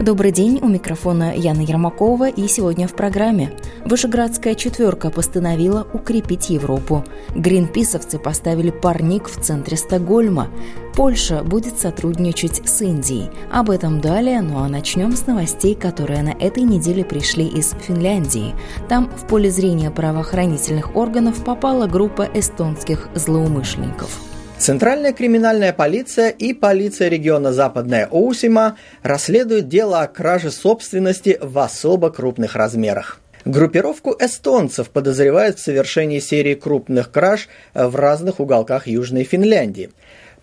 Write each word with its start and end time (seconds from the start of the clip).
Добрый 0.00 0.32
день, 0.32 0.60
у 0.62 0.66
микрофона 0.66 1.36
Яна 1.36 1.60
Ермакова 1.60 2.30
и 2.30 2.48
сегодня 2.48 2.88
в 2.88 2.94
программе. 2.94 3.52
Вышеградская 3.84 4.54
четверка 4.54 5.10
постановила 5.10 5.86
укрепить 5.92 6.48
Европу. 6.48 7.04
Гринписовцы 7.36 8.18
поставили 8.18 8.70
парник 8.70 9.28
в 9.28 9.38
центре 9.42 9.76
Стокгольма. 9.76 10.48
Польша 10.94 11.42
будет 11.42 11.78
сотрудничать 11.78 12.66
с 12.66 12.80
Индией. 12.80 13.28
Об 13.52 13.68
этом 13.68 14.00
далее, 14.00 14.40
ну 14.40 14.60
а 14.60 14.68
начнем 14.70 15.14
с 15.14 15.26
новостей, 15.26 15.74
которые 15.74 16.22
на 16.22 16.30
этой 16.30 16.62
неделе 16.62 17.04
пришли 17.04 17.46
из 17.46 17.74
Финляндии. 17.86 18.54
Там 18.88 19.10
в 19.10 19.26
поле 19.26 19.50
зрения 19.50 19.90
правоохранительных 19.90 20.96
органов 20.96 21.44
попала 21.44 21.86
группа 21.86 22.26
эстонских 22.32 23.10
злоумышленников. 23.14 24.29
Центральная 24.60 25.14
криминальная 25.14 25.72
полиция 25.72 26.28
и 26.28 26.52
полиция 26.52 27.08
региона 27.08 27.50
Западная 27.50 28.06
Оусима 28.10 28.76
расследуют 29.02 29.68
дело 29.68 30.02
о 30.02 30.06
краже 30.06 30.50
собственности 30.50 31.38
в 31.40 31.58
особо 31.58 32.10
крупных 32.10 32.56
размерах. 32.56 33.22
Группировку 33.46 34.14
эстонцев 34.20 34.90
подозревают 34.90 35.58
в 35.58 35.62
совершении 35.62 36.18
серии 36.18 36.54
крупных 36.54 37.10
краж 37.10 37.48
в 37.72 37.96
разных 37.96 38.38
уголках 38.38 38.86
Южной 38.86 39.24
Финляндии. 39.24 39.92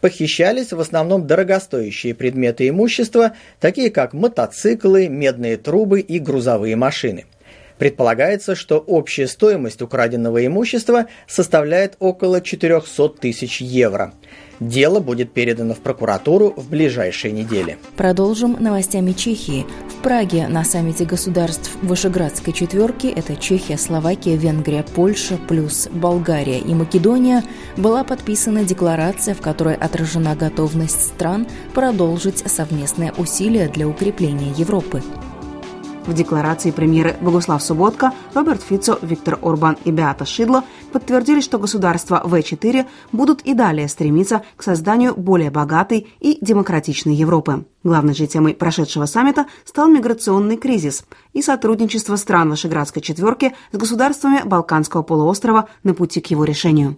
Похищались 0.02 0.74
в 0.74 0.80
основном 0.80 1.28
дорогостоящие 1.28 2.16
предметы 2.16 2.68
имущества, 2.70 3.34
такие 3.60 3.92
как 3.92 4.14
мотоциклы, 4.14 5.10
медные 5.10 5.58
трубы 5.58 6.00
и 6.00 6.18
грузовые 6.18 6.76
машины. 6.76 7.26
Предполагается, 7.78 8.56
что 8.56 8.78
общая 8.80 9.28
стоимость 9.28 9.82
украденного 9.82 10.46
имущества 10.46 11.08
составляет 11.28 11.96
около 12.00 12.42
400 12.42 13.10
тысяч 13.10 13.62
евро. 13.62 14.14
Дело 14.60 15.00
будет 15.00 15.34
передано 15.34 15.76
в 15.76 15.80
прокуратуру 15.80 16.54
в 16.58 16.70
ближайшие 16.70 17.32
недели. 17.32 17.78
Продолжим 17.96 18.58
новостями 18.60 19.12
Чехии. 19.12 19.68
В 19.88 20.02
Праге 20.02 20.48
на 20.48 20.64
саммите 20.64 21.06
государств 21.06 21.72
Вышеградской 21.84 22.54
четверки, 22.54 23.08
это 23.08 23.36
Чехия, 23.36 23.78
Словакия, 23.78 24.36
Венгрия, 24.36 24.84
Польша, 24.96 25.38
плюс 25.48 25.88
Болгария 25.92 26.60
и 26.60 26.74
Македония, 26.74 27.44
была 27.76 28.04
подписана 28.04 28.64
декларация, 28.64 29.36
в 29.36 29.42
которой 29.42 29.76
отражена 29.76 30.36
готовность 30.36 31.06
стран 31.06 31.48
продолжить 31.76 32.40
совместные 32.40 33.12
усилия 33.14 33.68
для 33.68 33.88
укрепления 33.88 34.52
Европы. 34.58 35.04
В 36.08 36.14
декларации 36.14 36.72
премьеры 36.72 37.18
Богуслав 37.20 37.62
Субботка, 37.62 38.14
Роберт 38.34 38.64
Фицо, 38.64 38.98
Виктор 39.02 39.38
Орбан 39.42 39.78
и 39.84 39.92
Беата 39.92 40.26
Шидло 40.26 40.64
подтвердили, 40.88 41.42
что 41.42 41.60
государства 41.60 42.22
В4 42.26 42.86
будут 43.12 43.42
и 43.42 43.54
далее 43.54 43.88
стремиться 43.88 44.44
к 44.56 44.64
созданию 44.64 45.16
более 45.16 45.52
богатой 45.52 46.08
и 46.20 46.38
демократичной 46.42 47.16
Европы. 47.16 47.66
Главной 47.84 48.16
же 48.16 48.28
темой 48.28 48.54
прошедшего 48.54 49.06
саммита 49.06 49.46
стал 49.64 49.88
миграционный 49.88 50.58
кризис 50.58 51.06
и 51.32 51.42
сотрудничество 51.42 52.18
стран 52.18 52.50
Вышеградской 52.50 53.02
четверки 53.02 53.54
с 53.72 53.78
государствами 53.78 54.42
Балканского 54.44 55.04
полуострова 55.04 55.70
на 55.84 55.94
пути 55.94 56.20
к 56.20 56.28
его 56.28 56.44
решению. 56.44 56.98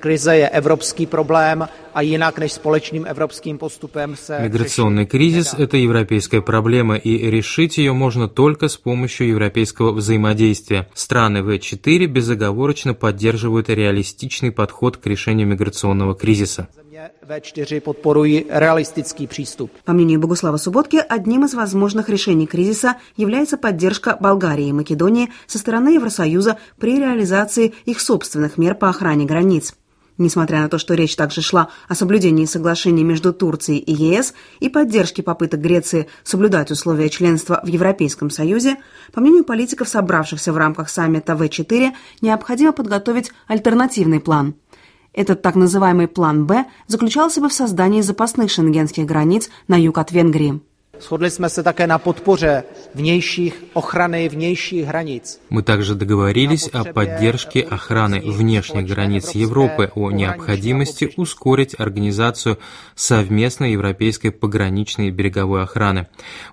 Krize 0.00 0.34
je 0.34 0.48
evropský 0.48 1.06
problém 1.06 1.68
a 1.94 2.02
jinak 2.02 2.38
než 2.38 2.52
společným 2.52 3.04
evropským 3.06 3.58
postupem 3.58 4.16
se 4.16 4.40
Миграционный 4.42 5.06
кризис– 5.06 5.54
это 5.58 5.76
европейская 5.76 6.40
проблема, 6.40 6.96
и 6.96 7.30
решить 7.30 7.78
ее 7.78 7.92
можно 7.92 8.28
только 8.28 8.68
с 8.68 8.76
помощью 8.76 9.28
европейского 9.28 9.92
взаимодействия. 9.92 10.88
Страны 10.94 11.38
В4 11.38 12.06
безоговорочно 12.06 12.94
поддерживают 13.00 13.68
реалистичный 13.68 14.52
подход 14.52 14.96
к 14.96 15.06
решению 15.06 15.48
миграционного 15.48 16.14
кризиса. 16.14 16.68
země 17.00 17.10
V4 17.28 17.80
podporují 17.80 18.44
realistický 18.48 19.26
přístup. 19.26 19.70
По 19.84 19.92
мнению 19.92 20.20
Богуслава 20.20 20.58
Субботки, 20.58 20.96
одним 21.08 21.44
из 21.44 21.54
возможных 21.54 22.08
решений 22.08 22.46
кризиса 22.46 22.96
является 23.16 23.56
поддержка 23.56 24.16
Болгарии 24.20 24.68
и 24.68 24.72
Македонии 24.72 25.28
со 25.46 25.58
стороны 25.58 25.94
Евросоюза 25.94 26.56
при 26.78 26.98
реализации 26.98 27.72
их 27.86 28.00
собственных 28.00 28.58
мер 28.58 28.74
по 28.74 28.88
охране 28.88 29.24
границ. 29.24 29.74
Несмотря 30.20 30.60
на 30.60 30.68
то, 30.68 30.76
что 30.76 30.92
речь 30.92 31.16
также 31.16 31.40
шла 31.40 31.70
о 31.88 31.94
соблюдении 31.94 32.44
соглашений 32.44 33.04
между 33.04 33.32
Турцией 33.32 33.78
и 33.78 33.94
ЕС 33.94 34.34
и 34.58 34.68
поддержке 34.68 35.22
попыток 35.22 35.62
Греции 35.62 36.08
соблюдать 36.24 36.70
условия 36.70 37.08
членства 37.08 37.62
в 37.64 37.66
Европейском 37.68 38.28
Союзе, 38.28 38.76
по 39.14 39.22
мнению 39.22 39.44
политиков, 39.44 39.88
собравшихся 39.88 40.52
в 40.52 40.58
рамках 40.58 40.90
саммита 40.90 41.32
В4, 41.32 41.92
необходимо 42.20 42.72
подготовить 42.72 43.32
альтернативный 43.46 44.20
план. 44.20 44.56
Этот 45.14 45.40
так 45.40 45.54
называемый 45.54 46.06
план 46.06 46.44
«Б» 46.44 46.66
заключался 46.86 47.40
бы 47.40 47.48
в 47.48 47.54
создании 47.54 48.02
запасных 48.02 48.50
шенгенских 48.50 49.06
границ 49.06 49.48
на 49.68 49.80
юг 49.80 49.96
от 49.96 50.12
Венгрии. 50.12 50.60
Shodli 51.00 51.30
jsme 51.30 51.48
se 51.48 51.62
také 51.62 51.86
na 51.86 51.98
podpoře 51.98 52.64
vnějších 52.94 53.64
ochrany 53.72 54.28
vnějších 54.28 54.84
hranic. 54.84 55.40
Мы 55.50 55.62
также 55.62 55.94
договорились 55.94 56.68
о 56.72 56.84
поддержке 56.84 57.60
охраны 57.60 58.20
внешних 58.20 58.86
границ 58.86 59.30
Европы, 59.34 59.90
о 59.94 60.10
необходимости 60.10 61.10
ускорить 61.16 61.74
организацию 61.78 62.58
совместной 62.94 63.72
европейской 63.72 64.30
пограничной 64.30 65.08
и 65.08 65.10
береговой 65.10 65.62
охраны. 65.62 66.06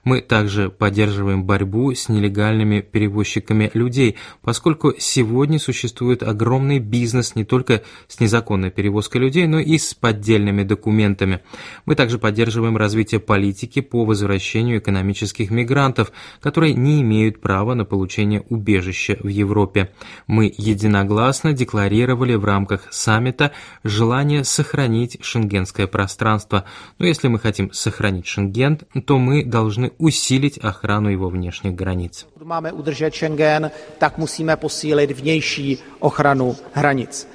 Мы 0.03 0.22
также 0.22 0.69
поддерживаем 0.69 1.44
борьбу 1.44 1.94
с 1.94 2.09
нелегальными 2.09 2.81
перевозчиками 2.81 3.69
людей, 3.74 4.16
поскольку 4.41 4.94
сегодня 4.97 5.59
существует 5.59 6.24
огромный 6.24 6.80
бизнес 6.80 7.36
не 7.36 7.44
только 7.44 7.81
с 8.07 8.19
незаконной 8.19 8.72
перевозкой 8.72 9.22
людей, 9.22 9.46
но 9.47 9.59
и 9.59 9.78
с 9.78 9.94
поддельными 9.94 10.63
документами. 10.63 11.41
Мы 11.86 11.96
также 11.96 12.18
поддерживаем 12.18 12.78
развитие 12.78 13.19
политики 13.19 13.81
по 13.81 14.06
возвращению 14.06 14.37
экономических 14.40 15.52
мигрантов, 15.52 16.12
которые 16.42 16.74
не 16.74 17.02
имеют 17.02 17.42
права 17.42 17.74
на 17.74 17.86
получение 17.86 18.42
убежища 18.50 19.18
в 19.20 19.28
Европе. 19.28 19.92
Мы 20.28 20.53
единогласно 20.58 21.53
декларировали 21.53 22.36
в 22.36 22.46
рамках 22.46 22.92
саммита 22.92 23.52
желание 23.84 24.44
сохранить 24.44 25.18
шенгенское 25.22 25.88
пространство. 25.88 26.66
Но 27.00 27.06
если 27.06 27.28
мы 27.28 27.40
хотим 27.40 27.72
сохранить 27.74 28.28
Шенген, 28.28 28.80
то 29.06 29.18
мы 29.18 29.44
должны 29.44 29.92
усилить 29.98 30.58
охрану 30.58 31.09
его 31.09 31.30
внешних 31.30 31.75
границ. 31.75 32.25
Máme 32.44 32.72
udržet 32.72 33.14
Schengen, 33.14 33.72
tak 33.98 34.18
musíme 34.18 34.56
posílit 34.56 35.12
vnější 35.12 35.78
ochranu 36.00 36.56
hranic. 36.74 37.28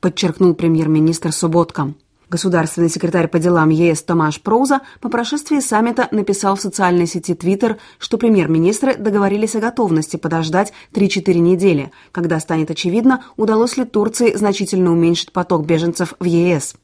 Подчеркнул 0.00 0.54
премьер-министр 0.54 1.32
Субботка. 1.32 1.94
Государственный 2.32 2.88
секретарь 2.88 3.28
по 3.28 3.38
делам 3.38 3.68
ЕС 3.68 4.02
Томаш 4.02 4.40
Проуза 4.40 4.80
по 5.02 5.10
прошествии 5.10 5.60
саммита 5.60 6.08
написал 6.12 6.56
в 6.56 6.62
социальной 6.62 7.06
сети 7.06 7.34
Твиттер, 7.34 7.76
что 7.98 8.16
премьер-министры 8.16 8.96
договорились 8.96 9.54
о 9.54 9.60
готовности 9.60 10.16
подождать 10.16 10.72
3-4 10.94 11.34
недели, 11.34 11.92
когда 12.10 12.40
станет 12.40 12.70
очевидно, 12.70 13.22
удалось 13.36 13.76
ли 13.76 13.84
Турции 13.84 14.34
значительно 14.34 14.92
уменьшить 14.92 15.30
поток 15.30 15.66
беженцев 15.66 16.14
в 16.20 16.24
ЕС. 16.24 16.74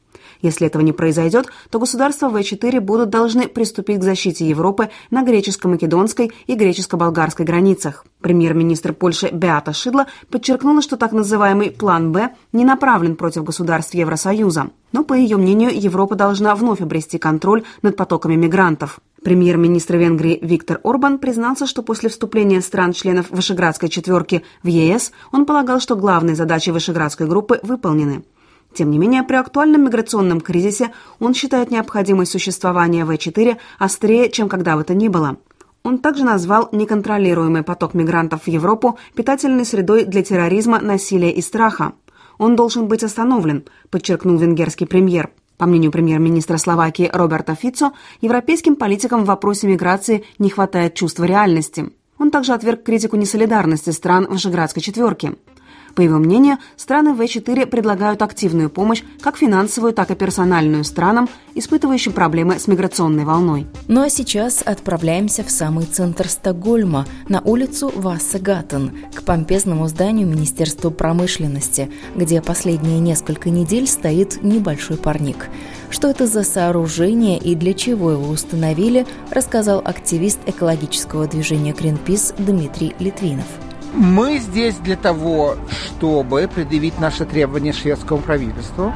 Если 0.41 0.67
этого 0.67 0.83
не 0.83 0.93
произойдет, 0.93 1.47
то 1.71 1.79
государства 1.79 2.29
В4 2.29 2.81
будут 2.81 3.11
должны 3.11 3.49
приступить 3.49 4.01
к 4.01 4.05
защите 4.05 4.49
Европы 4.49 4.91
на 5.11 5.23
греческо-македонской 5.23 6.33
и 6.47 6.55
греческо-болгарской 6.55 7.45
границах. 7.45 8.05
Премьер-министр 8.21 8.93
Польши 8.93 9.31
Беата 9.33 9.73
Шидла 9.73 10.07
подчеркнула, 10.31 10.83
что 10.83 10.97
так 10.97 11.13
называемый 11.13 11.71
«план 11.71 12.13
Б» 12.13 12.31
не 12.53 12.65
направлен 12.65 13.17
против 13.17 13.45
государств 13.45 13.95
Евросоюза. 13.95 14.71
Но, 14.93 15.05
по 15.05 15.15
ее 15.15 15.37
мнению, 15.37 15.71
Европа 15.79 16.15
должна 16.15 16.55
вновь 16.55 16.81
обрести 16.81 17.19
контроль 17.19 17.65
над 17.83 17.97
потоками 17.97 18.37
мигрантов. 18.37 19.01
Премьер-министр 19.23 19.97
Венгрии 19.97 20.39
Виктор 20.41 20.81
Орбан 20.85 21.19
признался, 21.19 21.67
что 21.67 21.83
после 21.83 22.09
вступления 22.09 22.61
стран-членов 22.61 23.31
Вышеградской 23.31 23.89
четверки 23.89 24.45
в 24.63 24.69
ЕС 24.69 25.13
он 25.33 25.45
полагал, 25.45 25.81
что 25.81 25.97
главные 25.97 26.37
задачи 26.37 26.71
Вышеградской 26.71 27.27
группы 27.27 27.59
выполнены. 27.63 28.23
Тем 28.75 28.91
не 28.91 28.99
менее, 28.99 29.23
при 29.23 29.37
актуальном 29.37 29.85
миграционном 29.85 30.41
кризисе 30.41 30.93
он 31.19 31.35
считает 31.35 31.71
необходимость 31.71 32.33
существования 32.33 33.05
В4 33.05 33.57
острее, 33.79 34.31
чем 34.31 34.49
когда 34.49 34.77
бы 34.77 34.85
то 34.85 34.95
ни 34.95 35.09
было. 35.09 35.37
Он 35.83 35.99
также 35.99 36.25
назвал 36.25 36.69
неконтролируемый 36.73 37.63
поток 37.63 37.95
мигрантов 37.95 38.43
в 38.43 38.49
Европу 38.49 38.99
питательной 39.15 39.65
средой 39.65 40.05
для 40.05 40.23
терроризма, 40.23 40.81
насилия 40.81 41.33
и 41.33 41.41
страха. 41.41 41.93
Он 42.37 42.57
должен 42.57 42.89
быть 42.89 43.03
остановлен, 43.03 43.65
подчеркнул 43.91 44.37
венгерский 44.37 44.87
премьер. 44.87 45.31
По 45.57 45.67
мнению 45.67 45.91
премьер-министра 45.91 46.57
Словакии 46.57 47.11
Роберта 47.13 47.57
Фицо, 47.57 47.93
европейским 48.21 48.77
политикам 48.77 49.25
в 49.25 49.27
вопросе 49.27 49.67
миграции 49.67 50.25
не 50.39 50.51
хватает 50.51 50.95
чувства 50.95 51.25
реальности. 51.25 51.91
Он 52.19 52.31
также 52.31 52.53
отверг 52.53 52.85
критику 52.85 53.17
несолидарности 53.17 53.91
стран 53.91 54.27
Вышеградской 54.29 54.83
четверки. 54.83 55.37
По 55.95 56.01
его 56.01 56.19
мнению, 56.19 56.59
страны 56.77 57.11
В4 57.11 57.67
предлагают 57.67 58.23
активную 58.23 58.71
помощь, 58.71 59.03
как 59.21 59.37
финансовую, 59.37 59.93
так 59.93 60.11
и 60.11 60.15
персональную 60.15 60.85
странам, 60.85 61.29
испытывающим 61.55 62.13
проблемы 62.13 62.59
с 62.59 62.69
миграционной 62.69 63.25
волной. 63.25 63.67
Ну 63.89 64.03
а 64.03 64.09
сейчас 64.09 64.63
отправляемся 64.65 65.43
в 65.43 65.51
самый 65.51 65.87
центр 65.87 66.29
Стокгольма, 66.29 67.07
на 67.29 67.41
улицу 67.41 67.93
Вассагаттен, 67.95 68.93
к 69.15 69.23
помпезному 69.23 69.89
зданию 69.89 70.29
Министерства 70.29 70.91
промышленности, 70.91 71.91
где 72.15 72.41
последние 72.41 73.01
несколько 73.01 73.51
недель 73.51 73.87
стоит 73.87 74.43
небольшой 74.43 74.97
парник. 74.97 75.49
Что 75.91 76.09
это 76.09 76.27
за 76.27 76.45
сооружение 76.45 77.39
и 77.39 77.55
для 77.55 77.75
чего 77.75 78.13
его 78.13 78.29
установили, 78.29 79.07
рассказал 79.31 79.83
активист 79.85 80.39
экологического 80.47 81.27
движения 81.27 81.73
Greenpeace 81.73 82.35
Дмитрий 82.39 82.95
Литвинов. 82.99 83.47
Мы 83.95 84.39
здесь 84.39 84.77
для 84.77 84.97
того, 84.97 85.57
чтобы 85.69 86.49
предъявить 86.53 86.99
наши 87.01 87.25
требования 87.25 87.73
шведскому 87.73 88.21
правительству, 88.21 88.93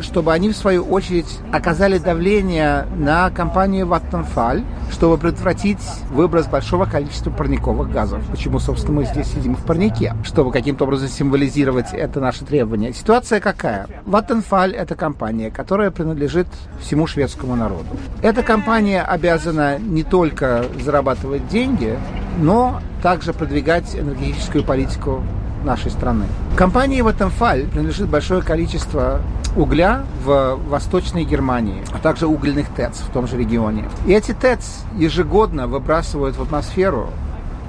чтобы 0.00 0.32
они, 0.32 0.50
в 0.50 0.56
свою 0.56 0.84
очередь, 0.84 1.38
оказали 1.52 1.98
давление 1.98 2.86
на 2.96 3.30
компанию 3.30 3.86
Vattenfall, 3.86 4.64
чтобы 4.90 5.18
предотвратить 5.18 5.82
выброс 6.10 6.46
большого 6.46 6.86
количества 6.86 7.30
парниковых 7.30 7.90
газов. 7.90 8.22
Почему, 8.30 8.58
собственно, 8.58 9.00
мы 9.00 9.04
здесь 9.04 9.26
сидим 9.26 9.56
в 9.56 9.64
парнике? 9.64 10.14
Чтобы 10.24 10.52
каким-то 10.52 10.84
образом 10.84 11.08
символизировать 11.08 11.92
это 11.92 12.20
наше 12.20 12.44
требование. 12.44 12.92
Ситуация 12.92 13.40
какая? 13.40 13.86
Vattenfall– 14.06 14.72
это 14.74 14.94
компания, 14.94 15.50
которая 15.50 15.90
принадлежит 15.90 16.46
всему 16.80 17.06
шведскому 17.06 17.56
народу. 17.56 17.86
Эта 18.22 18.42
компания 18.42 19.02
обязана 19.02 19.78
не 19.78 20.02
только 20.02 20.64
зарабатывать 20.82 21.48
деньги, 21.48 21.98
но 22.38 22.80
также 23.02 23.32
продвигать 23.32 23.94
энергетическую 23.94 24.64
политику 24.64 25.22
нашей 25.64 25.90
страны. 25.90 26.26
Компании 26.56 27.02
Vattenfall 27.02 27.68
принадлежит 27.68 28.08
большое 28.08 28.42
количество 28.42 29.20
угля 29.56 30.04
в 30.24 30.58
Восточной 30.68 31.24
Германии, 31.24 31.82
а 31.92 31.98
также 31.98 32.26
угольных 32.26 32.68
ТЭЦ 32.68 32.98
в 33.00 33.10
том 33.10 33.26
же 33.26 33.36
регионе. 33.36 33.88
И 34.06 34.12
эти 34.12 34.32
ТЭЦ 34.32 34.84
ежегодно 34.96 35.66
выбрасывают 35.66 36.36
в 36.36 36.42
атмосферу 36.42 37.10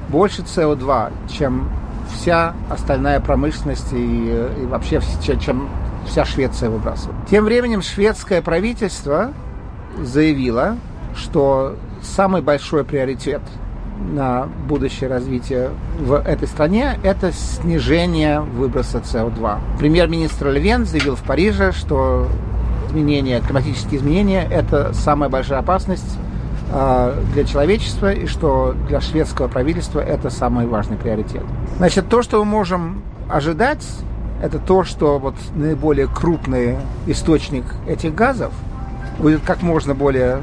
больше 0.10 0.42
СО2, 0.42 1.13
чем 1.38 1.69
вся 2.13 2.54
остальная 2.69 3.19
промышленность 3.19 3.92
и, 3.94 4.48
и 4.62 4.66
вообще 4.66 5.01
чем 5.22 5.69
вся 6.06 6.25
Швеция 6.25 6.69
выбрасывает. 6.69 7.18
Тем 7.30 7.45
временем 7.45 7.81
шведское 7.81 8.42
правительство 8.42 9.34
заявило, 10.01 10.78
что 11.16 11.75
самый 12.01 12.42
большой 12.42 12.84
приоритет 12.84 13.42
на 14.13 14.47
будущее 14.67 15.09
развитие 15.09 15.71
в 15.99 16.13
этой 16.13 16.47
стране– 16.47 16.97
это 17.03 17.31
снижение 17.31 18.41
выброса 18.41 18.99
СО2. 18.99 19.59
Премьер-министр 19.79 20.49
Левен 20.49 20.85
заявил 20.85 21.15
в 21.15 21.23
Париже, 21.23 21.71
что 21.71 22.27
изменения, 22.89 23.41
климатические 23.41 23.99
изменения– 23.99 24.47
это 24.51 24.94
самая 24.94 25.29
большая 25.29 25.59
опасность 25.59 26.17
э, 26.71 27.23
для 27.33 27.44
человечества 27.44 28.11
и 28.11 28.27
что 28.27 28.75
для 28.88 29.01
шведского 29.01 29.47
правительства 29.47 30.00
это 30.00 30.29
самый 30.29 30.67
важный 30.67 30.97
приоритет. 30.97 31.43
Значит, 31.77 32.09
то, 32.09 32.21
что 32.21 32.39
мы 32.39 32.45
можем 32.45 33.01
ожидать, 33.29 33.85
это 34.41 34.59
то, 34.59 34.83
что 34.83 35.19
вот 35.19 35.35
наиболее 35.55 36.07
крупный 36.07 36.77
источник 37.07 37.65
этих 37.88 38.13
газов 38.13 38.53
будет 39.19 39.41
как 39.41 39.61
можно 39.61 39.93
более 39.95 40.41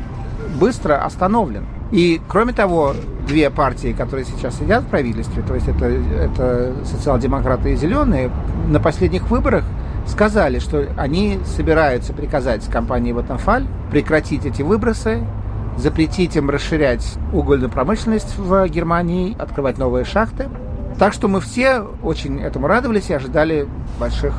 быстро 0.58 1.04
остановлен. 1.04 1.64
И, 1.94 2.20
кроме 2.28 2.52
того, 2.52 2.92
две 3.28 3.50
партии, 3.50 3.94
которые 3.96 4.24
сейчас 4.24 4.58
сидят 4.58 4.82
в 4.82 4.88
правительстве, 4.88 5.44
то 5.46 5.54
есть 5.54 5.68
это, 5.68 5.84
это 5.84 6.72
социал-демократы 6.84 7.72
и 7.72 7.76
зеленые, 7.76 8.32
на 8.66 8.80
последних 8.80 9.30
выборах 9.30 9.64
сказали, 10.08 10.58
что 10.58 10.88
они 10.96 11.38
собираются 11.44 12.12
приказать 12.12 12.68
компании 12.68 13.14
Vattenfall 13.14 13.68
прекратить 13.92 14.44
эти 14.44 14.62
выбросы, 14.62 15.24
запретить 15.76 16.34
им 16.34 16.50
расширять 16.50 17.14
угольную 17.32 17.70
промышленность 17.70 18.36
в 18.36 18.66
Германии, 18.66 19.36
открывать 19.38 19.78
новые 19.78 20.04
шахты. 20.04 20.48
Так 20.98 21.12
что 21.12 21.28
мы 21.28 21.40
все 21.40 21.82
очень 22.02 22.40
этому 22.40 22.66
радовались 22.66 23.08
и 23.10 23.14
ожидали 23.14 23.68
больших 24.00 24.34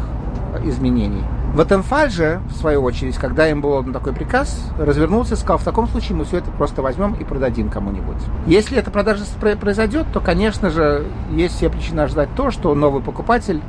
изменений. 0.66 1.24
Ватенфаль 1.56 2.12
же, 2.12 2.42
в 2.50 2.58
свою 2.58 2.84
очередь, 2.84 3.16
когда 3.16 3.50
им 3.50 3.62
был 3.62 3.82
такой 3.94 4.12
приказ, 4.12 4.60
развернулся 4.78 5.36
и 5.36 5.38
сказал, 5.38 5.58
в 5.58 5.64
таком 5.64 5.88
случае 5.88 6.18
мы 6.18 6.26
все 6.26 6.40
это 6.40 6.52
просто 6.52 6.82
возьмем 6.82 7.14
и 7.14 7.24
продадим 7.24 7.70
кому-нибудь. 7.70 8.18
Если 8.46 8.78
эта 8.78 8.92
продажа 8.92 9.24
произойдет, 9.62 10.06
то, 10.12 10.20
конечно 10.20 10.70
же, 10.70 11.06
есть 11.32 11.56
все 11.56 11.70
причины 11.70 12.02
ожидать 12.02 12.28
то, 12.36 12.52
что 12.52 12.76
новый 12.76 13.02
покупатель 13.02 13.62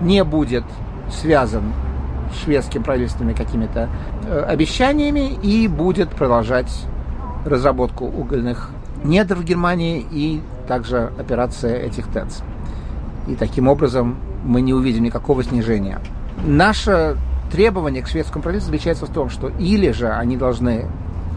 не 0.00 0.24
будет 0.24 0.64
связан 1.10 1.64
с 2.32 2.44
шведским 2.44 2.82
правительственными 2.82 3.34
какими-то 3.34 3.90
э, 4.26 4.44
обещаниями 4.48 5.34
и 5.42 5.68
будет 5.68 6.08
продолжать 6.08 6.72
разработку 7.44 8.06
угольных 8.06 8.70
недр 9.04 9.34
в 9.34 9.44
Германии 9.44 10.02
и 10.10 10.40
также 10.66 11.12
операция 11.18 11.76
этих 11.76 12.06
ТЭЦ. 12.06 12.40
И 13.28 13.34
таким 13.34 13.68
образом 13.68 14.16
мы 14.46 14.62
не 14.62 14.72
увидим 14.72 15.02
никакого 15.02 15.44
снижения. 15.44 16.00
Наша 16.46 17.18
требование 17.50 18.02
к 18.02 18.08
шведскому 18.08 18.42
правительству 18.42 18.72
заключается 18.72 19.06
в 19.06 19.10
том, 19.10 19.30
что 19.30 19.48
или 19.48 19.90
же 19.90 20.08
они 20.08 20.36
должны, 20.36 20.86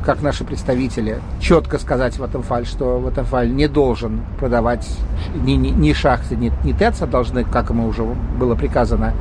как 0.05 0.21
наши 0.21 0.43
представители, 0.43 1.21
четко 1.39 1.77
сказать 1.79 2.17
Ватенфаль, 2.17 2.65
что 2.65 2.99
Ватенфаль 2.99 3.53
не 3.53 3.67
должен 3.67 4.21
продавать 4.39 4.87
ни, 5.35 5.53
ни, 5.53 5.69
ни 5.69 5.93
шахты, 5.93 6.35
ни, 6.35 6.51
ни 6.63 6.73
ТЭЦ, 6.73 7.03
а 7.03 7.07
должны, 7.07 7.43
как 7.43 7.69
ему 7.69 7.87
уже 7.87 8.03
было 8.03 8.55
приказано, 8.55 9.13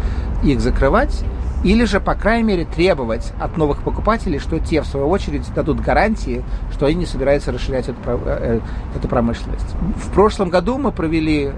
их 0.42 0.60
закрывать, 0.60 1.24
или 1.64 1.84
же, 1.84 2.00
по 2.00 2.14
крайней 2.14 2.44
мере, 2.44 2.64
требовать 2.64 3.32
от 3.40 3.56
новых 3.56 3.82
покупателей, 3.82 4.38
что 4.38 4.60
те, 4.60 4.82
в 4.82 4.86
свою 4.86 5.08
очередь, 5.08 5.42
дадут 5.54 5.80
гарантии, 5.80 6.44
что 6.72 6.86
они 6.86 6.96
не 6.96 7.06
собираются 7.06 7.50
расширять 7.50 7.88
эту, 7.88 7.98
э, 8.06 8.60
эту 8.94 9.08
промышленность. 9.08 9.66
В 9.96 10.12
прошлом 10.12 10.50
году 10.50 10.78
мы 10.78 10.92
провели 10.92 11.46
э, 11.46 11.52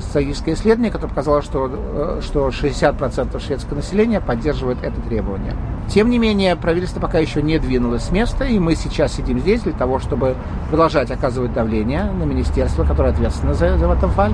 статистическое 0.00 0.54
исследование, 0.54 0.90
которое 0.90 1.08
показало, 1.08 1.42
что, 1.42 1.70
э, 1.70 2.20
что 2.22 2.50
60% 2.50 3.40
шведского 3.40 3.76
населения 3.76 4.20
поддерживает 4.20 4.82
это 4.82 5.00
требование. 5.00 5.54
Тем 5.88 6.08
не 6.08 6.18
менее, 6.18 6.54
правительство 6.56 7.00
пока 7.00 7.18
еще 7.18 7.42
не 7.42 7.58
двинулось 7.58 8.04
с 8.04 8.10
места, 8.10 8.44
и 8.44 8.58
мы 8.58 8.76
сейчас 8.76 9.14
сидим 9.14 9.40
здесь 9.40 9.62
для 9.62 9.72
того, 9.72 9.98
чтобы 9.98 10.36
продолжать 10.68 11.10
оказывать 11.10 11.52
давление 11.52 12.04
на 12.04 12.24
министерство, 12.24 12.84
которое 12.84 13.12
ответственно 13.12 13.54
за, 13.54 13.76
за 13.76 13.86
Vattenfall, 13.86 14.32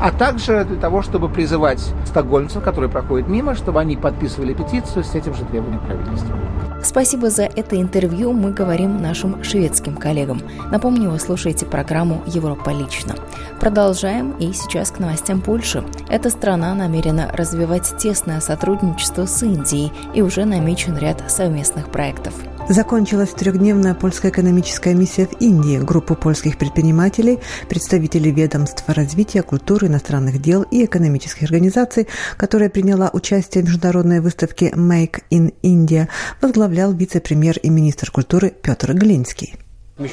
а 0.00 0.10
также 0.12 0.64
для 0.64 0.76
того, 0.76 1.02
чтобы 1.02 1.28
призывать 1.28 1.80
стокгольмцев, 2.06 2.62
которые 2.62 2.90
проходят 2.90 3.28
мимо, 3.28 3.54
чтобы 3.54 3.80
они 3.80 3.96
подписывали 3.96 4.54
петицию 4.54 5.04
с 5.04 5.14
этим 5.14 5.34
же 5.34 5.44
требованием 5.44 5.80
правительства. 5.80 6.36
Спасибо 6.84 7.30
за 7.30 7.44
это 7.44 7.80
интервью 7.80 8.32
мы 8.34 8.52
говорим 8.52 9.00
нашим 9.00 9.42
шведским 9.42 9.96
коллегам. 9.96 10.42
Напомню, 10.70 11.10
вы 11.10 11.18
слушаете 11.18 11.64
программу 11.64 12.22
«Европа 12.26 12.70
лично». 12.70 13.14
Продолжаем 13.58 14.32
и 14.32 14.52
сейчас 14.52 14.90
к 14.90 14.98
новостям 14.98 15.40
Польши. 15.40 15.82
Эта 16.10 16.28
страна 16.28 16.74
намерена 16.74 17.30
развивать 17.32 17.96
тесное 17.96 18.40
сотрудничество 18.40 19.24
с 19.24 19.42
Индией 19.42 19.92
и 20.12 20.20
уже 20.20 20.44
намечен 20.44 20.98
ряд 20.98 21.24
совместных 21.26 21.90
проектов. 21.90 22.34
Закончилась 22.68 23.28
трехдневная 23.28 23.92
польская 23.92 24.30
экономическая 24.30 24.94
миссия 24.94 25.26
в 25.26 25.38
Индии. 25.38 25.76
Группу 25.76 26.14
польских 26.14 26.56
предпринимателей, 26.56 27.40
представителей 27.68 28.30
ведомств 28.30 28.84
развития, 28.86 29.42
культуры, 29.42 29.88
иностранных 29.88 30.40
дел 30.40 30.62
и 30.62 30.86
экономических 30.86 31.42
организаций, 31.42 32.08
которая 32.38 32.70
приняла 32.70 33.10
участие 33.12 33.62
в 33.62 33.66
международной 33.66 34.20
выставке 34.20 34.70
«Make 34.70 35.24
in 35.30 35.52
India», 35.62 36.08
возглавлял 36.40 36.94
вице-премьер 36.94 37.58
и 37.58 37.68
министр 37.68 38.10
культуры 38.10 38.50
Петр 38.50 38.94
Глинский. 38.94 39.56
Мы 39.96 40.08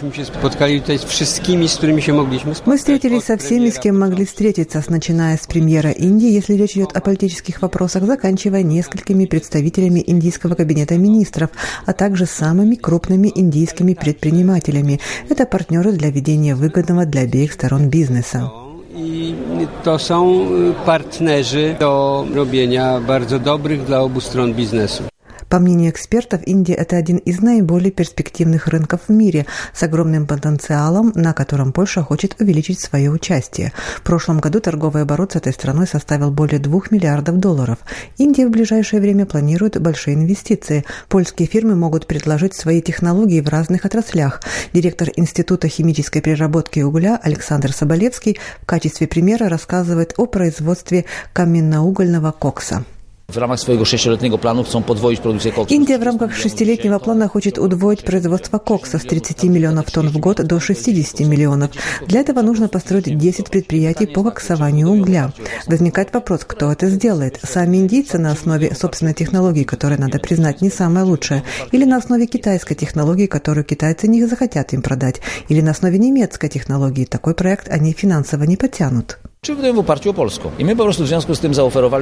встретились 2.78 3.24
со 3.24 3.38
всеми, 3.38 3.70
с 3.72 3.80
кем 3.80 4.00
могли 4.00 4.26
встретиться, 4.26 4.84
начиная 4.88 5.38
с 5.38 5.48
премьера 5.48 5.90
Индии, 5.90 6.30
если 6.30 6.54
речь 6.54 6.74
идет 6.74 6.96
о 6.96 7.02
политических 7.02 7.64
вопросах, 7.64 8.04
заканчивая 8.04 8.62
несколькими 8.62 9.26
представителями 9.26 10.04
индийского 10.06 10.54
кабинета 10.54 11.00
министров, 11.00 11.50
а 11.88 11.94
также 11.94 12.28
самыми 12.28 12.76
крупными 12.76 13.32
индийскими 13.34 13.96
предпринимателями. 13.96 15.00
Это 15.30 15.48
партнеры 15.48 15.94
для 15.94 16.12
ведения 16.12 16.54
выгодного 16.54 17.06
для 17.06 17.22
обеих 17.22 17.52
сторон 17.52 17.90
бизнеса. 17.90 18.52
I 18.96 19.36
to 19.84 20.00
są 20.00 20.46
partnerzy 20.86 21.76
do 21.80 22.26
robienia 22.34 23.00
bardzo 23.00 23.40
dobrych 23.40 23.86
dla 23.86 24.02
obu 24.02 24.22
stron 24.22 24.54
biznesu. 24.54 25.11
По 25.52 25.60
мнению 25.60 25.92
экспертов, 25.92 26.40
Индия– 26.46 26.74
это 26.76 26.96
один 26.96 27.18
из 27.18 27.42
наиболее 27.42 27.92
перспективных 27.92 28.68
рынков 28.68 29.02
в 29.10 29.12
мире 29.12 29.46
с 29.74 29.84
огромным 29.84 30.26
потенциалом, 30.26 31.12
на 31.14 31.34
котором 31.34 31.74
Польша 31.74 32.04
хочет 32.04 32.40
увеличить 32.40 32.80
свое 32.80 33.12
участие. 33.12 33.74
В 33.98 34.02
прошлом 34.02 34.40
году 34.40 34.62
торговый 34.62 35.02
оборот 35.02 35.34
с 35.34 35.36
этой 35.36 35.52
страной 35.52 35.88
составил 35.88 36.32
более 36.32 36.60
2 36.60 36.84
миллиардов 36.92 37.36
долларов. 37.36 37.80
Индия 38.18 38.48
в 38.48 38.52
ближайшее 38.52 39.02
время 39.02 39.26
планирует 39.26 39.78
большие 39.82 40.16
инвестиции. 40.16 40.86
Польские 41.10 41.50
фирмы 41.50 41.76
могут 41.76 42.08
предложить 42.08 42.56
свои 42.56 42.82
технологии 42.82 43.42
в 43.42 43.50
разных 43.50 43.84
отраслях. 43.84 44.42
Директор 44.72 45.10
Института 45.18 45.68
химической 45.68 46.22
переработки 46.22 46.80
угля 46.80 47.20
Александр 47.22 47.74
Соболевский 47.74 48.40
в 48.62 48.66
качестве 48.66 49.06
примера 49.06 49.50
рассказывает 49.50 50.14
о 50.16 50.28
производстве 50.28 51.04
каменноугольного 51.34 52.32
кокса. 52.32 52.86
В 53.32 53.38
рамках 53.38 53.60
своего 53.60 53.86
шестилетнего 53.86 54.38
плана 54.38 54.64
chcą 54.64 54.84
podwoić 54.84 55.20
produkcję 55.20 55.52
koksu. 55.52 55.74
Индия 55.76 55.98
в 55.98 56.04
рамках 56.04 56.36
шестилетнего 56.36 57.00
плана 57.00 57.28
хочет 57.28 57.58
удвоить 57.58 58.04
производство 58.04 58.58
кокса 58.60 59.00
с 59.00 59.04
30 59.04 59.44
миллионов 59.44 59.90
тонн 59.92 60.10
в 60.10 60.18
год 60.18 60.46
до 60.46 60.60
60 60.60 61.20
миллионов. 61.22 61.72
Для 62.08 62.20
этого 62.20 62.42
нужно 62.42 62.68
построить 62.68 63.18
10 63.18 63.50
предприятий 63.50 64.06
по 64.06 64.24
коксованию 64.24 64.90
угля. 64.90 65.32
Возникает 65.68 66.14
вопрос, 66.14 66.42
кто 66.46 66.72
это 66.72 66.90
сделает? 66.90 67.40
Сами 67.42 67.78
индийцы 67.78 68.18
на 68.18 68.32
основе 68.32 68.76
собственной 68.76 69.14
технологии, 69.14 69.64
которая, 69.64 69.98
надо 69.98 70.20
признать, 70.20 70.62
не 70.62 70.70
самая 70.70 71.06
лучшая, 71.06 71.44
или 71.72 71.86
на 71.86 71.98
основе 71.98 72.26
китайской 72.26 72.76
технологии, 72.76 73.28
которую 73.28 73.64
китайцы 73.64 74.10
не 74.10 74.26
захотят 74.26 74.74
им 74.74 74.82
продать, 74.82 75.22
или 75.48 75.62
на 75.62 75.72
основе 75.72 75.98
немецкой 75.98 76.50
технологии. 76.50 77.06
Такой 77.06 77.34
проект 77.34 77.70
они 77.70 77.94
финансово 77.94 78.44
не 78.44 78.58
потянут. 78.58 79.21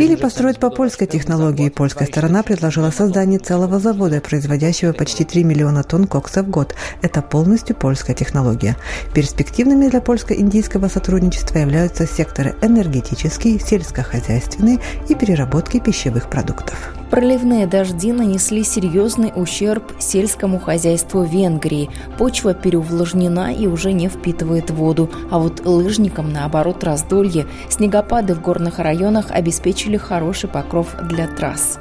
Или 0.03 0.17
построить 0.17 0.60
по 0.60 0.69
польской 0.69 1.08
технологии. 1.08 1.69
Польская 1.69 2.05
сторона 2.05 2.43
предложила 2.43 2.91
создание 2.91 3.39
целого 3.39 3.79
завода, 3.79 4.19
производящего 4.19 4.91
почти 4.91 5.24
3 5.24 5.46
миллиона 5.46 5.84
тонн 5.86 6.05
кокса 6.05 6.43
в 6.43 6.50
год. 6.50 6.75
Это 7.01 7.22
полностью 7.22 7.77
польская 7.77 8.13
технология. 8.13 8.75
Перспективными 9.13 9.88
для 9.88 10.01
польско-индийского 10.01 10.89
сотрудничества 10.89 11.60
являются 11.60 12.05
секторы 12.05 12.58
энергетический, 12.62 13.58
сельскохозяйственный 13.58 14.81
и 15.08 15.15
переработки 15.15 15.79
пищевых 15.79 16.29
продуктов. 16.29 16.98
Проливные 17.09 17.65
дожди 17.65 18.11
нанесли 18.11 18.63
серьезный 18.63 19.31
ущерб 19.35 19.93
сельскому 19.99 20.59
хозяйству 20.59 21.23
Венгрии. 21.23 21.89
Почва 22.19 22.53
переувлажнена 22.53 23.51
и 23.51 23.65
уже 23.65 23.93
не 23.93 24.09
впитывает 24.09 24.69
воду, 24.69 25.09
а 25.31 25.39
вот 25.39 25.65
лыжникам, 25.65 26.31
наоборот, 26.31 26.83
раздолье. 26.83 27.47
Снегопады 27.69 28.35
в 28.35 28.41
горных 28.41 28.77
районах 28.77 29.31
обеспечили 29.31 29.97
хороший 29.97 30.49
покров 30.49 30.95
для 31.09 31.27
трасс. 31.27 31.79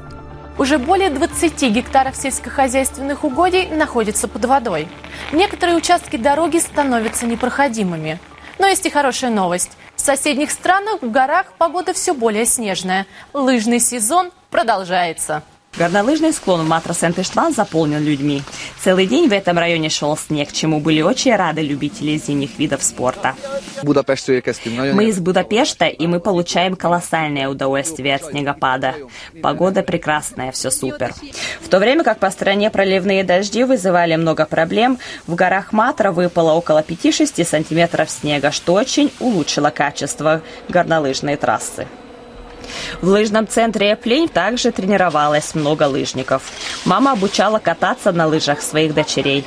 Уже 0.57 0.79
более 0.79 1.11
20 1.11 1.63
гектаров 1.71 2.17
сельскохозяйственных 2.17 3.23
угодий 3.23 3.69
находятся 3.69 4.29
под 4.29 4.47
водой. 4.47 4.89
Некоторые 5.33 5.77
участки 5.77 6.17
дороги 6.17 6.57
становятся 6.57 7.27
непроходимыми. 7.27 8.19
Но 8.59 8.67
есть 8.67 8.87
и 8.87 8.91
хорошая 8.91 9.31
новость. 9.31 9.73
В 9.95 10.01
соседних 10.01 10.51
странах 10.51 11.03
в 11.03 11.11
горах 11.11 11.53
погода 11.59 11.93
все 11.93 12.15
более 12.15 12.47
снежная. 12.47 13.07
Лыжный 13.35 13.79
сезон 13.79 14.31
продолжается. 14.51 15.43
Горнолыжный 15.77 16.33
склон 16.33 16.63
в 16.63 16.69
Матра 16.69 16.93
Сент-Иштван 16.93 17.55
заполнен 17.55 18.03
людьми. 18.03 18.43
Целый 18.83 19.07
день 19.07 19.29
в 19.29 19.33
этом 19.33 19.59
районе 19.59 19.91
шел 19.91 20.17
снег, 20.17 20.51
чему 20.51 20.81
были 20.81 21.03
очень 21.03 21.37
рады 21.37 21.61
любители 21.61 22.17
зимних 22.19 22.59
видов 22.59 22.83
спорта. 22.83 23.37
Мы 23.85 25.05
из 25.05 25.21
Будапешта, 25.21 25.87
и 25.87 26.07
мы 26.09 26.19
получаем 26.19 26.75
колоссальное 26.75 27.49
удовольствие 27.49 28.17
от 28.17 28.25
снегопада. 28.25 28.95
Погода 29.41 29.83
прекрасная, 29.85 30.51
все 30.51 30.73
супер. 30.73 31.15
В 31.61 31.69
то 31.69 31.79
время 31.79 32.03
как 32.03 32.19
по 32.19 32.31
стране 32.31 32.71
проливные 32.71 33.23
дожди 33.23 33.63
вызывали 33.63 34.17
много 34.17 34.47
проблем, 34.47 34.99
в 35.29 35.37
горах 35.37 35.73
Матра 35.73 36.11
выпало 36.11 36.55
около 36.55 36.81
5-6 36.81 37.45
сантиметров 37.45 38.11
снега, 38.11 38.51
что 38.51 38.73
очень 38.75 39.13
улучшило 39.21 39.71
качество 39.71 40.43
горнолыжной 40.69 41.37
трассы. 41.37 41.87
В 43.01 43.09
лыжном 43.09 43.47
центре 43.47 43.93
Эплень 43.93 44.29
также 44.29 44.73
тренировалось 44.73 45.55
много 45.55 45.85
лыжников. 45.85 46.43
Мама 46.85 47.13
обучала 47.13 47.59
кататься 47.59 48.13
на 48.13 48.27
лыжах 48.27 48.61
своих 48.63 48.95
дочерей. 48.95 49.45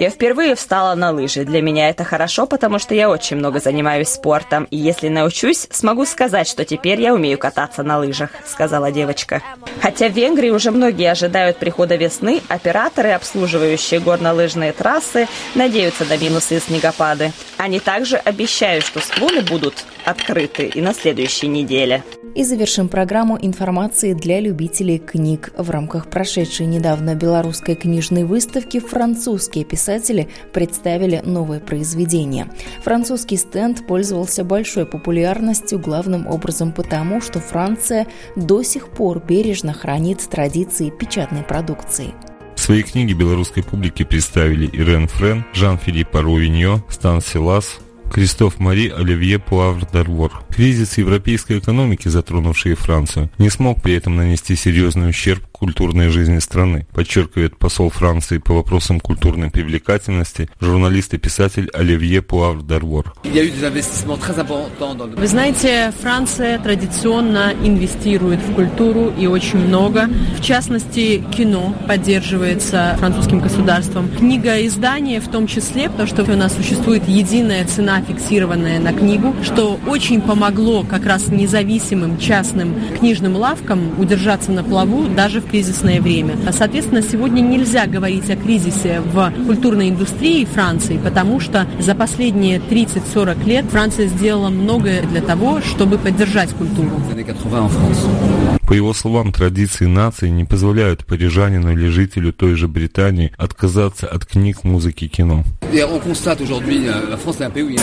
Я 0.00 0.10
впервые 0.10 0.54
встала 0.54 0.94
на 0.94 1.10
лыжи. 1.10 1.44
Для 1.44 1.62
меня 1.62 1.88
это 1.88 2.04
хорошо, 2.04 2.46
потому 2.46 2.78
что 2.78 2.94
я 2.94 3.10
очень 3.10 3.36
много 3.36 3.60
занимаюсь 3.60 4.08
спортом. 4.08 4.64
И 4.70 4.76
если 4.76 5.08
научусь, 5.08 5.66
смогу 5.70 6.04
сказать, 6.06 6.48
что 6.48 6.64
теперь 6.64 7.00
я 7.00 7.14
умею 7.14 7.38
кататься 7.38 7.82
на 7.82 7.98
лыжах, 7.98 8.30
сказала 8.46 8.90
девочка. 8.90 9.42
Хотя 9.80 10.08
в 10.08 10.12
Венгрии 10.12 10.50
уже 10.50 10.70
многие 10.70 11.10
ожидают 11.10 11.58
прихода 11.58 11.96
весны, 11.96 12.40
операторы, 12.48 13.10
обслуживающие 13.10 14.00
горнолыжные 14.00 14.72
трассы, 14.72 15.28
надеются 15.54 16.04
на 16.04 16.16
минусы 16.16 16.56
и 16.56 16.60
снегопады. 16.60 17.32
Они 17.56 17.80
также 17.80 18.16
обещают, 18.16 18.84
что 18.84 19.00
склоны 19.00 19.42
будут 19.42 19.84
открыты 20.04 20.66
и 20.66 20.80
на 20.80 20.94
следующей 20.94 21.48
неделе. 21.48 22.02
И 22.34 22.44
завершим 22.44 22.88
программу 22.88 23.38
информации 23.40 24.14
для 24.14 24.40
любителей 24.40 24.98
книг. 24.98 25.52
В 25.56 25.68
рамках 25.70 26.08
прошедшей 26.08 26.64
недавно 26.66 27.14
белорусской 27.14 27.74
книжной 27.74 28.24
выставки 28.24 28.80
французские 28.80 29.64
писатели 29.64 30.28
представили 30.52 31.20
новое 31.24 31.60
произведение. 31.60 32.50
Французский 32.82 33.36
стенд 33.36 33.86
пользовался 33.86 34.44
большой 34.44 34.86
популярностью 34.86 35.78
главным 35.78 36.26
образом 36.26 36.72
потому, 36.72 37.20
что 37.20 37.40
Франция 37.40 38.06
до 38.34 38.62
сих 38.62 38.88
пор 38.88 39.22
бережно 39.22 39.74
хранит 39.74 40.20
традиции 40.28 40.90
печатной 40.90 41.42
продукции. 41.42 42.14
Свои 42.56 42.82
книги 42.82 43.12
белорусской 43.12 43.62
публике 43.62 44.04
представили 44.04 44.66
Ирен 44.72 45.08
Френ, 45.08 45.44
Жан-Филипп 45.52 46.14
Аруиньо, 46.14 46.82
Стан 46.88 47.20
Силас, 47.20 47.80
Кристоф 48.12 48.60
Мари 48.60 48.90
Оливье 48.90 49.38
Пуавр 49.38 49.86
Дарвор. 49.90 50.44
Кризис 50.50 50.98
европейской 50.98 51.58
экономики, 51.58 52.08
затронувший 52.08 52.74
Францию, 52.74 53.30
не 53.38 53.48
смог 53.48 53.80
при 53.80 53.94
этом 53.94 54.16
нанести 54.16 54.54
серьезный 54.54 55.08
ущерб 55.08 55.42
культурной 55.50 56.10
жизни 56.10 56.38
страны, 56.40 56.86
подчеркивает 56.92 57.56
посол 57.56 57.88
Франции 57.88 58.36
по 58.38 58.52
вопросам 58.52 59.00
культурной 59.00 59.48
привлекательности, 59.48 60.50
журналист 60.60 61.14
и 61.14 61.18
писатель 61.18 61.70
Оливье 61.72 62.20
Пуавр 62.20 62.62
Дарвор. 62.62 63.14
Вы 63.24 63.52
знаете, 65.26 65.92
Франция 66.02 66.58
традиционно 66.58 67.54
инвестирует 67.62 68.40
в 68.40 68.54
культуру 68.54 69.10
и 69.16 69.26
очень 69.26 69.60
много. 69.60 70.10
В 70.36 70.42
частности, 70.42 71.24
кино 71.34 71.74
поддерживается 71.86 72.96
французским 72.98 73.40
государством. 73.40 74.10
Книга 74.18 74.66
издания 74.66 75.20
в 75.20 75.28
том 75.28 75.46
числе, 75.46 75.88
потому 75.88 76.08
что 76.08 76.24
у 76.24 76.36
нас 76.36 76.56
существует 76.56 77.08
единая 77.08 77.64
цена, 77.64 78.01
фиксированная 78.02 78.80
на 78.80 78.92
книгу, 78.92 79.34
что 79.42 79.78
очень 79.86 80.20
помогло 80.20 80.84
как 80.84 81.06
раз 81.06 81.28
независимым 81.28 82.18
частным 82.18 82.74
книжным 82.98 83.36
лавкам 83.36 83.98
удержаться 83.98 84.52
на 84.52 84.62
плаву 84.62 85.06
даже 85.08 85.40
в 85.40 85.46
кризисное 85.46 86.00
время. 86.00 86.36
Соответственно, 86.52 87.02
сегодня 87.02 87.40
нельзя 87.40 87.86
говорить 87.86 88.28
о 88.30 88.36
кризисе 88.36 89.00
в 89.00 89.32
культурной 89.46 89.90
индустрии 89.90 90.44
Франции, 90.44 90.98
потому 91.02 91.40
что 91.40 91.66
за 91.78 91.94
последние 91.94 92.58
30-40 92.58 93.44
лет 93.46 93.64
Франция 93.66 94.06
сделала 94.06 94.48
многое 94.48 95.02
для 95.02 95.20
того, 95.20 95.60
чтобы 95.60 95.98
поддержать 95.98 96.50
культуру. 96.50 96.90
По 98.72 98.74
его 98.74 98.94
словам, 98.94 99.32
традиции 99.32 99.84
нации 99.84 100.30
не 100.30 100.44
позволяют 100.46 101.04
парижанину 101.04 101.72
или 101.72 101.88
жителю 101.88 102.32
той 102.32 102.54
же 102.54 102.68
Британии 102.68 103.30
отказаться 103.36 104.06
от 104.06 104.24
книг, 104.24 104.64
музыки, 104.64 105.08
кино. 105.08 105.44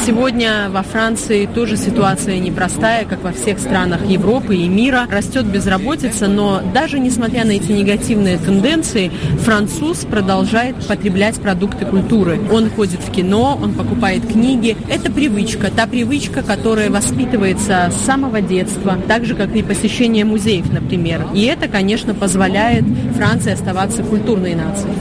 Сегодня 0.06 0.70
во 0.72 0.82
Франции 0.82 1.46
тоже 1.46 1.78
ситуация 1.78 2.40
непростая, 2.40 3.06
как 3.06 3.24
во 3.24 3.32
всех 3.34 3.60
странах 3.60 4.04
Европы 4.08 4.56
и 4.56 4.68
мира. 4.68 5.06
Растет 5.12 5.46
безработица, 5.46 6.28
но 6.28 6.64
даже 6.74 6.98
несмотря 7.00 7.46
на 7.46 7.52
эти 7.52 7.72
негативные 7.72 8.40
тенденции, 8.40 9.12
француз 9.44 10.06
продолжает 10.06 10.76
потреблять 10.88 11.40
продукты 11.40 11.86
культуры. 11.86 12.40
Он 12.52 12.68
ходит 12.72 13.02
в 13.02 13.12
кино, 13.12 13.60
он 13.62 13.74
покупает 13.74 14.26
книги. 14.28 14.76
Это 14.88 15.12
привычка, 15.12 15.70
та 15.70 15.86
привычка, 15.86 16.42
которая 16.42 16.90
воспитывается 16.90 17.92
с 17.92 18.06
самого 18.06 18.42
детства, 18.42 18.98
так 19.08 19.26
же, 19.26 19.36
как 19.36 19.56
и 19.56 19.62
посещение 19.62 20.26
музеев, 20.50 20.72
например. 20.72 21.28
И 21.34 21.46
это, 21.46 21.68
конечно, 21.68 22.14
позволяет 22.14 22.84
Франции 23.16 23.52
оставаться 23.54 24.04
культурной 24.04 24.56
нацией. 24.56 24.94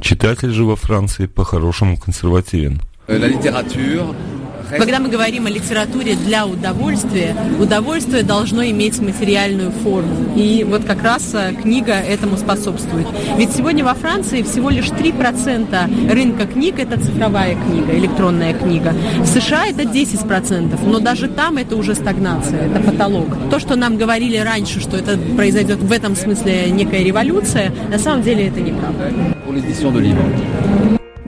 Читатель 0.00 0.50
же 0.50 0.64
во 0.64 0.76
Франции 0.76 1.26
по-хорошему 1.26 1.96
консервативен. 1.96 2.80
Когда 4.78 5.00
мы 5.00 5.08
говорим 5.08 5.46
о 5.46 5.50
литературе 5.50 6.14
для 6.14 6.46
удовольствия, 6.46 7.36
удовольствие 7.58 8.22
должно 8.22 8.64
иметь 8.66 9.00
материальную 9.00 9.70
форму. 9.70 10.34
И 10.36 10.64
вот 10.68 10.84
как 10.84 11.02
раз 11.02 11.34
э, 11.34 11.54
книга 11.60 11.94
этому 11.94 12.36
способствует. 12.36 13.06
Ведь 13.36 13.52
сегодня 13.52 13.84
во 13.84 13.94
Франции 13.94 14.42
всего 14.42 14.70
лишь 14.70 14.86
3% 14.86 16.12
рынка 16.12 16.46
книг– 16.46 16.76
это 16.78 17.00
цифровая 17.00 17.56
книга, 17.56 17.96
электронная 17.96 18.54
книга. 18.54 18.94
В 19.18 19.26
США 19.26 19.66
это 19.66 19.82
10%, 19.82 20.78
но 20.86 21.00
даже 21.00 21.28
там 21.28 21.56
это 21.56 21.76
уже 21.76 21.94
стагнация, 21.94 22.66
это 22.66 22.80
потолок. 22.80 23.28
То, 23.50 23.58
что 23.58 23.76
нам 23.76 23.96
говорили 23.96 24.36
раньше, 24.36 24.80
что 24.80 24.96
это 24.96 25.18
произойдет 25.36 25.78
в 25.78 25.90
этом 25.90 26.14
смысле 26.14 26.70
некая 26.70 27.02
революция, 27.02 27.72
на 27.90 27.98
самом 27.98 28.22
деле 28.22 28.48
это 28.48 28.60
неправда. 28.60 29.12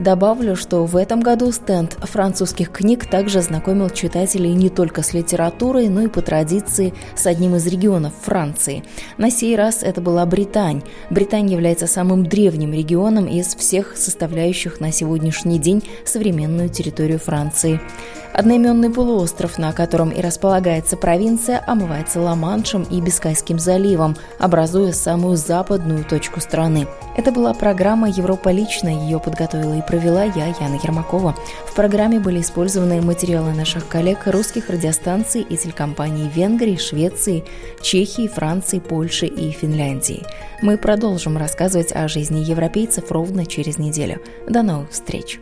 Добавлю, 0.03 0.57
что 0.57 0.85
в 0.85 0.97
этом 0.97 1.21
году 1.21 1.49
стенд 1.53 1.93
французских 1.93 2.71
книг 2.71 3.05
также 3.05 3.41
знакомил 3.41 3.89
читателей 3.89 4.51
не 4.51 4.69
только 4.69 5.01
с 5.01 5.13
литературой, 5.13 5.87
но 5.87 6.01
и 6.01 6.07
по 6.09 6.21
традиции 6.21 6.93
с 7.15 7.25
одним 7.25 7.55
из 7.55 7.65
регионов 7.67 8.11
Франции. 8.21 8.83
На 9.17 9.31
сей 9.31 9.55
раз 9.55 9.81
это 9.81 10.01
была 10.01 10.25
Британь. 10.25 10.83
Британь 11.09 11.49
является 11.49 11.87
самым 11.87 12.25
древним 12.25 12.73
регионом 12.73 13.27
из 13.27 13.55
всех 13.55 13.95
составляющих 13.95 14.81
на 14.81 14.91
сегодняшний 14.91 15.57
день 15.57 15.81
современную 16.03 16.67
территорию 16.67 17.17
Франции. 17.19 17.79
Одноименный 18.33 18.89
полуостров, 18.89 19.59
на 19.59 19.73
котором 19.73 20.09
и 20.09 20.19
располагается 20.19 20.97
провинция, 20.97 21.63
омывается 21.67 22.19
Ла-Маншем 22.19 22.81
и 22.81 22.99
Бискайским 22.99 23.59
заливом, 23.59 24.17
образуя 24.39 24.91
самую 24.91 25.37
западную 25.37 26.03
точку 26.03 26.41
страны. 26.41 26.87
Это 27.15 27.31
была 27.31 27.53
программа 27.53 28.09
«Европа 28.09 28.49
лично». 28.49 28.89
Ее 28.89 29.19
подготовила 29.19 29.77
и 29.77 29.87
провела 29.93 30.23
я, 30.23 30.47
Яна 30.47 30.79
Ермакова. 30.83 31.35
В 31.67 31.75
программе 31.75 32.19
были 32.19 32.41
использованы 32.41 32.99
материалы 33.01 33.53
наших 33.53 33.87
коллег 33.87 34.25
русских 34.25 34.71
радиостанций 34.71 35.41
и 35.41 35.55
телекомпаний 35.55 36.31
Венгрии, 36.33 36.77
Швеции, 36.77 37.43
Чехии, 37.79 38.27
Франции, 38.27 38.79
Польши 38.79 39.27
и 39.27 39.51
Финляндии. 39.51 40.23
Мы 40.63 40.79
продолжим 40.79 41.37
рассказывать 41.37 41.91
о 41.91 42.07
жизни 42.07 42.39
европейцев 42.39 43.11
ровно 43.11 43.45
через 43.45 43.77
неделю. 43.77 44.19
До 44.49 44.63
новых 44.63 44.89
встреч! 44.89 45.39